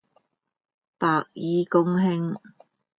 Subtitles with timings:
[0.97, 2.35] 白衣公卿